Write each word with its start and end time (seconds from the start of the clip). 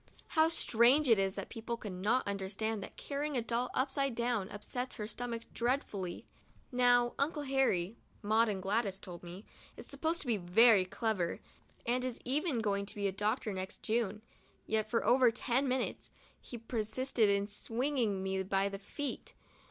How 0.29 0.49
strange 0.49 1.07
it 1.07 1.19
is 1.19 1.35
that 1.35 1.47
people 1.49 1.77
cannot 1.77 2.27
understand 2.27 2.81
that 2.81 2.97
carrying 2.97 3.37
a 3.37 3.41
doll 3.43 3.69
upside 3.75 4.15
down 4.15 4.49
upsets 4.49 4.95
her 4.95 5.05
stomach 5.05 5.43
dreadfully. 5.53 6.25
Now 6.71 7.13
Uncle 7.19 7.43
Harry, 7.43 7.97
Maud 8.23 8.49
and 8.49 8.63
Gladys 8.63 8.97
told 8.97 9.21
me, 9.21 9.45
is 9.77 9.85
supposed 9.85 10.19
to 10.21 10.25
be 10.25 10.37
very 10.37 10.85
clever, 10.85 11.39
and 11.85 12.03
is 12.03 12.19
even 12.25 12.61
going 12.61 12.87
to 12.87 12.95
be 12.95 13.07
a 13.07 13.11
doctor 13.11 13.53
next 13.53 13.83
June; 13.83 14.23
yet, 14.65 14.89
for 14.89 15.05
over 15.05 15.29
ten 15.29 15.67
minutes, 15.67 16.09
he 16.41 16.57
persisted 16.57 17.29
in 17.29 17.45
swinging 17.45 18.23
me 18.23 18.41
by 18.41 18.69
the 18.69 18.79
feet. 18.79 19.35